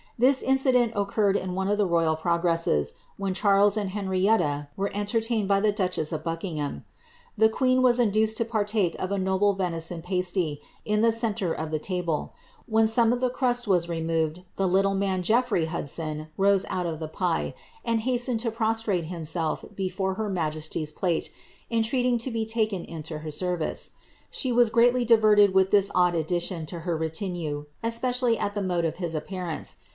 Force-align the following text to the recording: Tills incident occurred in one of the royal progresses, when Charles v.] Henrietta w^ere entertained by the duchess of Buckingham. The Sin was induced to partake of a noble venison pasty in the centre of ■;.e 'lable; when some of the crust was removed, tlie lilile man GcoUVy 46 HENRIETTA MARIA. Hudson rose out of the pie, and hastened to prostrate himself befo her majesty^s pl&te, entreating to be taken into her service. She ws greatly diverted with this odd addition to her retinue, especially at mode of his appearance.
Tills 0.19 0.43
incident 0.43 0.93
occurred 0.95 1.35
in 1.35 1.53
one 1.55 1.67
of 1.67 1.79
the 1.79 1.85
royal 1.85 2.15
progresses, 2.15 2.93
when 3.17 3.33
Charles 3.33 3.73
v.] 3.73 3.85
Henrietta 3.89 4.67
w^ere 4.77 4.91
entertained 4.95 5.47
by 5.47 5.59
the 5.59 5.71
duchess 5.71 6.11
of 6.11 6.23
Buckingham. 6.23 6.83
The 7.37 7.51
Sin 7.59 7.81
was 7.83 7.99
induced 7.99 8.37
to 8.37 8.45
partake 8.45 8.95
of 9.01 9.11
a 9.11 9.17
noble 9.17 9.53
venison 9.53 10.03
pasty 10.03 10.61
in 10.85 11.01
the 11.01 11.11
centre 11.11 11.53
of 11.53 11.69
■;.e 11.69 11.79
'lable; 12.03 12.31
when 12.67 12.85
some 12.87 13.11
of 13.13 13.19
the 13.19 13.31
crust 13.31 13.67
was 13.67 13.89
removed, 13.89 14.43
tlie 14.57 14.71
lilile 14.71 14.95
man 14.95 15.21
GcoUVy 15.21 15.43
46 15.45 15.49
HENRIETTA 15.49 15.69
MARIA. 15.69 15.69
Hudson 15.69 16.27
rose 16.37 16.65
out 16.69 16.85
of 16.87 16.99
the 16.99 17.07
pie, 17.07 17.53
and 17.85 18.01
hastened 18.01 18.39
to 18.41 18.51
prostrate 18.51 19.05
himself 19.05 19.65
befo 19.75 20.13
her 20.15 20.29
majesty^s 20.29 20.93
pl&te, 20.95 21.29
entreating 21.71 22.19
to 22.19 22.29
be 22.29 22.45
taken 22.45 22.85
into 22.85 23.19
her 23.19 23.31
service. 23.31 23.91
She 24.29 24.49
ws 24.51 24.69
greatly 24.69 25.03
diverted 25.05 25.53
with 25.55 25.69
this 25.71 25.89
odd 25.95 26.13
addition 26.13 26.65
to 26.67 26.81
her 26.81 26.95
retinue, 26.95 27.65
especially 27.83 28.37
at 28.37 28.55
mode 28.63 28.85
of 28.85 28.97
his 28.97 29.13
appearance. 29.15 29.77